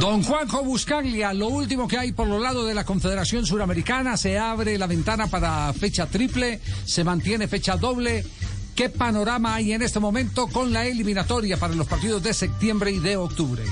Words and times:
Don 0.00 0.22
Juanjo 0.22 0.64
Buscaglia, 0.64 1.34
lo 1.34 1.48
último 1.48 1.86
que 1.86 1.98
hay 1.98 2.12
por 2.12 2.26
los 2.26 2.40
lados 2.40 2.66
de 2.66 2.72
la 2.72 2.84
Confederación 2.84 3.44
Suramericana, 3.44 4.16
se 4.16 4.38
abre 4.38 4.78
la 4.78 4.86
ventana 4.86 5.26
para 5.26 5.70
fecha 5.74 6.06
triple, 6.06 6.58
se 6.86 7.04
mantiene 7.04 7.48
fecha 7.48 7.76
doble. 7.76 8.24
¿Qué 8.74 8.88
panorama 8.88 9.56
hay 9.56 9.74
en 9.74 9.82
este 9.82 10.00
momento 10.00 10.46
con 10.46 10.72
la 10.72 10.86
eliminatoria 10.86 11.58
para 11.58 11.74
los 11.74 11.86
partidos 11.86 12.22
de 12.22 12.32
septiembre 12.32 12.92
y 12.92 12.98
de 12.98 13.18
octubre? 13.18 13.62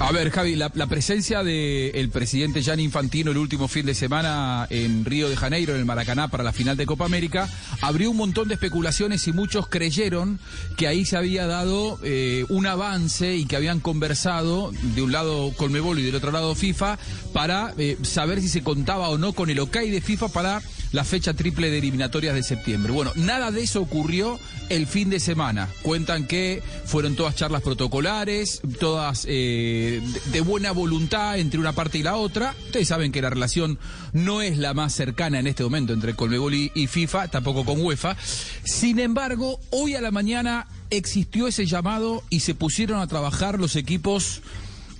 A 0.00 0.12
ver, 0.12 0.30
Javi, 0.30 0.56
la, 0.56 0.68
presencia 0.70 1.42
del 1.42 2.10
presidente 2.10 2.62
Gianni 2.62 2.82
Infantino 2.82 3.30
el 3.30 3.38
último 3.38 3.68
fin 3.68 3.86
de 3.86 3.94
semana 3.94 4.66
en 4.68 5.04
Río 5.04 5.28
de 5.28 5.36
Janeiro, 5.36 5.72
en 5.72 5.78
el 5.78 5.84
Maracaná, 5.86 6.28
para 6.28 6.44
la 6.44 6.52
final 6.52 6.76
de 6.76 6.84
Copa 6.84 7.06
América, 7.06 7.48
abrió 7.80 8.10
un 8.10 8.16
montón 8.16 8.48
de 8.48 8.54
especulaciones 8.54 9.26
y 9.28 9.32
muchos 9.32 9.68
creyeron 9.68 10.40
que 10.76 10.88
ahí 10.88 11.04
se 11.04 11.16
había 11.16 11.46
dado 11.46 11.98
eh, 12.02 12.44
un 12.48 12.66
avance 12.66 13.36
y 13.36 13.46
que 13.46 13.56
habían 13.56 13.80
conversado 13.80 14.72
de 14.94 15.02
un 15.02 15.12
lado 15.12 15.52
Colmebol 15.56 15.98
y 15.98 16.02
del 16.02 16.16
otro 16.16 16.32
lado 16.32 16.54
FIFA 16.54 16.98
para 17.32 17.72
eh, 17.78 17.96
saber 18.02 18.40
si 18.40 18.48
se 18.48 18.62
contaba 18.62 19.08
o 19.08 19.16
no 19.16 19.32
con 19.32 19.48
el 19.48 19.60
OK 19.60 19.76
de 19.76 20.00
FIFA 20.00 20.28
para 20.28 20.62
la 20.94 21.04
fecha 21.04 21.34
triple 21.34 21.70
de 21.70 21.78
eliminatorias 21.78 22.34
de 22.34 22.42
septiembre. 22.44 22.92
Bueno, 22.92 23.10
nada 23.16 23.50
de 23.50 23.62
eso 23.62 23.80
ocurrió 23.80 24.38
el 24.68 24.86
fin 24.86 25.10
de 25.10 25.18
semana. 25.18 25.68
Cuentan 25.82 26.26
que 26.26 26.62
fueron 26.84 27.16
todas 27.16 27.34
charlas 27.34 27.62
protocolares, 27.62 28.62
todas 28.78 29.26
eh, 29.28 29.83
de 30.00 30.40
buena 30.40 30.72
voluntad 30.72 31.38
entre 31.38 31.60
una 31.60 31.72
parte 31.72 31.98
y 31.98 32.02
la 32.02 32.16
otra. 32.16 32.54
Ustedes 32.66 32.88
saben 32.88 33.12
que 33.12 33.22
la 33.22 33.30
relación 33.30 33.78
no 34.12 34.42
es 34.42 34.58
la 34.58 34.74
más 34.74 34.94
cercana 34.94 35.38
en 35.38 35.46
este 35.46 35.62
momento 35.62 35.92
entre 35.92 36.14
Colmebol 36.14 36.54
y 36.54 36.86
FIFA, 36.86 37.28
tampoco 37.28 37.64
con 37.64 37.80
UEFA. 37.80 38.16
Sin 38.64 38.98
embargo, 38.98 39.60
hoy 39.70 39.94
a 39.94 40.00
la 40.00 40.10
mañana 40.10 40.66
existió 40.90 41.46
ese 41.46 41.66
llamado 41.66 42.22
y 42.30 42.40
se 42.40 42.54
pusieron 42.54 43.00
a 43.00 43.06
trabajar 43.06 43.58
los 43.58 43.76
equipos 43.76 44.42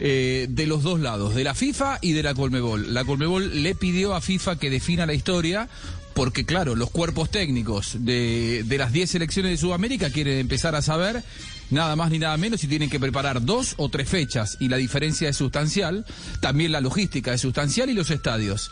eh, 0.00 0.46
de 0.50 0.66
los 0.66 0.82
dos 0.82 0.98
lados, 0.98 1.36
de 1.36 1.44
la 1.44 1.54
FIFA 1.54 1.98
y 2.00 2.12
de 2.12 2.22
la 2.24 2.34
Colmebol. 2.34 2.92
La 2.92 3.04
Colmebol 3.04 3.62
le 3.62 3.74
pidió 3.76 4.14
a 4.14 4.20
FIFA 4.20 4.58
que 4.58 4.68
defina 4.68 5.06
la 5.06 5.14
historia 5.14 5.68
porque 6.14 6.46
claro, 6.46 6.76
los 6.76 6.90
cuerpos 6.90 7.30
técnicos 7.30 7.96
de, 8.00 8.64
las 8.78 8.92
10 8.92 9.10
selecciones 9.10 9.52
de 9.52 9.56
Sudamérica 9.56 10.10
quieren 10.10 10.38
empezar 10.38 10.74
a 10.74 10.82
saber 10.82 11.22
nada 11.70 11.96
más 11.96 12.10
ni 12.10 12.18
nada 12.18 12.36
menos 12.36 12.60
si 12.60 12.68
tienen 12.68 12.88
que 12.88 13.00
preparar 13.00 13.44
dos 13.44 13.74
o 13.78 13.88
tres 13.88 14.08
fechas 14.08 14.56
y 14.60 14.68
la 14.68 14.76
diferencia 14.76 15.28
es 15.28 15.36
sustancial, 15.36 16.06
también 16.40 16.72
la 16.72 16.80
logística 16.80 17.32
es 17.32 17.40
sustancial 17.40 17.90
y 17.90 17.94
los 17.94 18.10
estadios. 18.10 18.70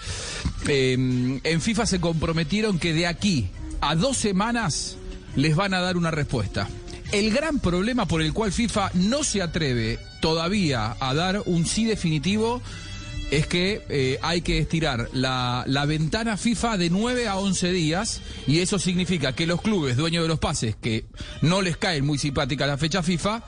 Eh, 0.68 1.40
en 1.42 1.60
FIFA 1.60 1.86
se 1.86 2.00
comprometieron 2.00 2.78
que 2.78 2.92
de 2.92 3.06
aquí 3.06 3.48
a 3.80 3.96
dos 3.96 4.16
semanas 4.16 4.96
les 5.34 5.56
van 5.56 5.74
a 5.74 5.80
dar 5.80 5.96
una 5.96 6.10
respuesta. 6.10 6.68
El 7.10 7.30
gran 7.32 7.58
problema 7.58 8.06
por 8.06 8.22
el 8.22 8.32
cual 8.32 8.52
FIFA 8.52 8.92
no 8.94 9.24
se 9.24 9.42
atreve 9.42 9.98
todavía 10.20 10.96
a 10.98 11.12
dar 11.12 11.42
un 11.44 11.66
sí 11.66 11.84
definitivo 11.84 12.62
es 13.32 13.46
que 13.46 13.80
eh, 13.88 14.18
hay 14.20 14.42
que 14.42 14.58
estirar 14.58 15.08
la, 15.14 15.64
ventana 15.88 16.36
FIFA 16.36 16.76
de 16.76 16.90
9 16.90 17.28
a 17.28 17.38
11 17.38 17.72
días 17.72 18.20
y 18.46 18.58
eso 18.58 18.78
significa 18.78 19.32
que 19.32 19.46
los 19.46 19.62
clubes 19.62 19.96
dueños 19.96 20.22
de 20.22 20.28
los 20.28 20.38
pases 20.38 20.76
que 20.76 21.06
no 21.40 21.62
les 21.62 21.78
cae 21.78 22.02
muy 22.02 22.18
simpática 22.18 22.66
la 22.66 22.76
fecha 22.76 23.02
FIFA 23.02 23.42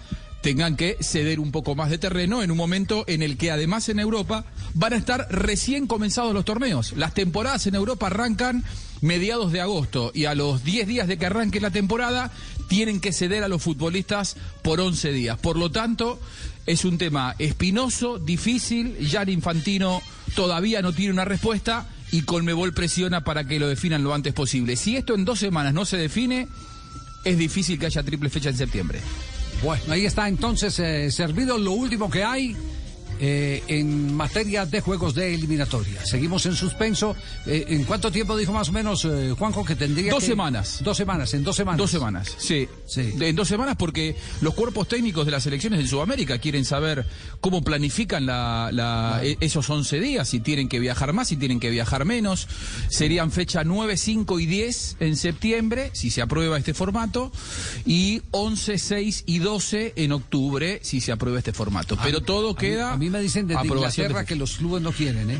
tengan 0.44 0.76
que 0.76 0.98
ceder 1.00 1.40
un 1.40 1.50
poco 1.50 1.74
más 1.74 1.88
de 1.88 1.96
terreno 1.96 2.42
en 2.42 2.50
un 2.50 2.58
momento 2.58 3.04
en 3.06 3.22
el 3.22 3.38
que 3.38 3.50
además 3.50 3.88
en 3.88 3.98
Europa 3.98 4.44
van 4.74 4.92
a 4.92 4.96
estar 4.96 5.26
recién 5.30 5.86
comenzados 5.86 6.34
los 6.34 6.44
torneos. 6.44 6.92
Las 6.98 7.14
temporadas 7.14 7.66
en 7.66 7.74
Europa 7.74 8.08
arrancan 8.08 8.62
mediados 9.00 9.52
de 9.52 9.62
agosto 9.62 10.12
y 10.14 10.26
a 10.26 10.34
los 10.34 10.62
10 10.62 10.86
días 10.86 11.08
de 11.08 11.16
que 11.16 11.24
arranque 11.24 11.62
la 11.62 11.70
temporada 11.70 12.30
tienen 12.68 13.00
que 13.00 13.14
ceder 13.14 13.42
a 13.42 13.48
los 13.48 13.62
futbolistas 13.62 14.36
por 14.60 14.82
11 14.82 15.12
días. 15.12 15.38
Por 15.38 15.56
lo 15.56 15.70
tanto, 15.70 16.20
es 16.66 16.84
un 16.84 16.98
tema 16.98 17.34
espinoso, 17.38 18.18
difícil, 18.18 18.98
el 18.98 19.28
Infantino 19.30 20.02
todavía 20.34 20.82
no 20.82 20.92
tiene 20.92 21.14
una 21.14 21.24
respuesta 21.24 21.86
y 22.12 22.20
Colmebol 22.20 22.74
presiona 22.74 23.24
para 23.24 23.44
que 23.46 23.58
lo 23.58 23.66
definan 23.66 24.04
lo 24.04 24.12
antes 24.12 24.34
posible. 24.34 24.76
Si 24.76 24.94
esto 24.94 25.14
en 25.14 25.24
dos 25.24 25.38
semanas 25.38 25.72
no 25.72 25.86
se 25.86 25.96
define, 25.96 26.48
es 27.24 27.38
difícil 27.38 27.78
que 27.78 27.86
haya 27.86 28.02
triple 28.02 28.28
fecha 28.28 28.50
en 28.50 28.58
septiembre. 28.58 29.00
Bueno, 29.62 29.82
ahí 29.90 30.04
está 30.04 30.28
entonces 30.28 30.78
eh, 30.78 31.10
servido 31.10 31.58
lo 31.58 31.72
último 31.72 32.10
que 32.10 32.24
hay. 32.24 32.56
Eh, 33.20 33.62
en 33.68 34.14
materia 34.14 34.66
de 34.66 34.80
juegos 34.80 35.14
de 35.14 35.34
eliminatoria. 35.34 36.04
Seguimos 36.04 36.46
en 36.46 36.56
suspenso. 36.56 37.14
Eh, 37.46 37.66
¿En 37.68 37.84
cuánto 37.84 38.10
tiempo 38.10 38.36
dijo 38.36 38.52
más 38.52 38.68
o 38.68 38.72
menos 38.72 39.06
Juanjo 39.38 39.64
que 39.64 39.76
tendría? 39.76 40.10
Dos 40.12 40.24
semanas. 40.24 40.80
Dos 40.82 40.96
semanas, 40.96 41.32
en 41.34 41.44
dos 41.44 41.56
semanas. 41.56 41.78
Dos 41.78 41.90
semanas, 41.90 42.34
sí. 42.38 42.68
sí. 42.86 43.14
en 43.20 43.36
dos 43.36 43.48
semanas 43.48 43.76
porque 43.78 44.16
los 44.40 44.54
cuerpos 44.54 44.88
técnicos 44.88 45.26
de 45.26 45.32
las 45.32 45.46
elecciones 45.46 45.80
en 45.80 45.86
Sudamérica 45.86 46.38
quieren 46.38 46.64
saber 46.64 47.06
cómo 47.40 47.62
planifican 47.62 48.26
la, 48.26 49.20
e, 49.22 49.36
esos 49.40 49.70
11 49.70 50.00
días, 50.00 50.28
si 50.28 50.40
tienen 50.40 50.68
que 50.68 50.80
viajar 50.80 51.12
más, 51.12 51.28
si 51.28 51.36
tienen 51.36 51.60
que 51.60 51.70
viajar 51.70 52.04
menos. 52.04 52.48
Serían 52.88 53.30
fecha 53.30 53.64
9, 53.64 53.96
5 53.96 54.40
y 54.40 54.46
10 54.46 54.96
en 55.00 55.16
septiembre, 55.16 55.90
si 55.92 56.10
se 56.10 56.20
aprueba 56.20 56.58
este 56.58 56.74
formato, 56.74 57.30
y 57.86 58.22
11, 58.32 58.78
6 58.78 59.24
y 59.26 59.38
12 59.38 59.92
en 59.96 60.12
octubre, 60.12 60.80
si 60.82 61.00
se 61.00 61.12
aprueba 61.12 61.38
este 61.38 61.52
formato. 61.52 61.96
Pero 62.02 62.20
todo 62.20 62.54
queda 62.54 62.96
mí 63.03 63.03
me 63.10 63.20
dicen 63.20 63.46
desde 63.46 63.66
Inglaterra 63.66 64.24
que 64.24 64.36
los 64.36 64.56
clubes 64.56 64.82
no 64.82 64.92
quieren, 64.92 65.30
¿eh? 65.30 65.38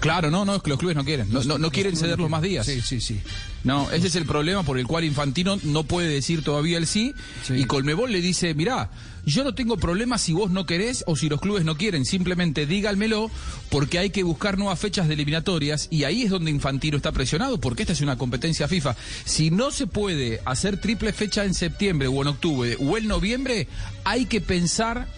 Claro, 0.00 0.30
no, 0.30 0.44
no, 0.44 0.56
es 0.56 0.62
que 0.62 0.70
los 0.70 0.78
clubes 0.78 0.96
no 0.96 1.04
quieren. 1.04 1.28
No, 1.30 1.58
no, 1.58 1.70
quieren 1.70 1.96
ceder 1.96 2.18
los 2.18 2.30
más 2.30 2.42
días. 2.42 2.66
Sí, 2.66 2.80
sí, 2.80 3.00
sí. 3.00 3.20
No, 3.64 3.90
ese 3.90 4.06
es 4.06 4.14
el 4.14 4.26
problema 4.26 4.62
por 4.62 4.78
el 4.78 4.86
cual 4.86 5.04
Infantino 5.04 5.58
no 5.64 5.82
puede 5.82 6.08
decir 6.08 6.44
todavía 6.44 6.78
el 6.78 6.86
sí, 6.86 7.14
Y 7.50 7.64
Colmebol 7.64 8.12
le 8.12 8.20
dice, 8.20 8.54
mirá, 8.54 8.90
yo 9.26 9.42
no 9.42 9.54
tengo 9.54 9.76
problema 9.76 10.16
si 10.16 10.32
vos 10.32 10.50
no 10.50 10.64
querés 10.64 11.02
o 11.06 11.16
si 11.16 11.28
los 11.28 11.40
clubes 11.40 11.64
no 11.64 11.76
quieren. 11.76 12.04
Simplemente 12.04 12.66
díganmelo 12.66 13.30
porque 13.70 13.98
hay 13.98 14.10
que 14.10 14.22
buscar 14.22 14.56
nuevas 14.56 14.78
fechas 14.78 15.08
de 15.08 15.14
eliminatorias. 15.14 15.88
Y 15.90 16.04
ahí 16.04 16.22
es 16.22 16.30
donde 16.30 16.50
Infantino 16.50 16.96
está 16.96 17.10
presionado 17.10 17.58
porque 17.58 17.82
esta 17.82 17.92
es 17.92 18.00
una 18.00 18.16
competencia 18.16 18.68
FIFA. 18.68 18.96
Si 19.24 19.50
no 19.50 19.70
se 19.72 19.86
puede 19.86 20.40
hacer 20.44 20.80
triple 20.80 21.12
fecha 21.12 21.44
en 21.44 21.54
septiembre 21.54 22.06
o 22.06 22.22
en 22.22 22.28
octubre 22.28 22.76
o 22.80 22.96
en 22.96 23.08
noviembre, 23.08 23.66
hay 24.04 24.26
que 24.26 24.40
pensar 24.40 25.08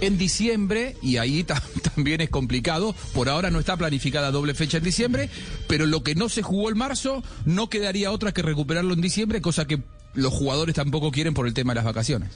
en 0.00 0.18
diciembre, 0.18 0.96
y 1.02 1.16
ahí 1.16 1.44
también 1.94 2.20
es 2.20 2.30
complicado, 2.30 2.94
por 3.14 3.28
ahora 3.28 3.50
no 3.50 3.58
está 3.58 3.76
planificada 3.76 4.30
doble 4.30 4.54
fecha 4.54 4.78
en 4.78 4.84
diciembre, 4.84 5.30
pero 5.66 5.86
lo 5.86 6.02
que 6.02 6.14
no 6.14 6.28
se 6.28 6.42
jugó 6.42 6.70
en 6.70 6.78
marzo 6.78 7.22
no 7.44 7.68
quedaría 7.68 8.12
otra 8.12 8.32
que 8.32 8.42
recuperarlo 8.42 8.94
en 8.94 9.00
diciembre, 9.00 9.40
cosa 9.40 9.66
que 9.66 9.82
los 10.14 10.32
jugadores 10.32 10.74
tampoco 10.74 11.10
quieren 11.12 11.34
por 11.34 11.46
el 11.46 11.54
tema 11.54 11.72
de 11.72 11.76
las 11.76 11.84
vacaciones. 11.84 12.30